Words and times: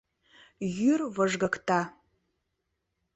Йӱр 0.77 1.01
выжгыкта. 1.15 1.79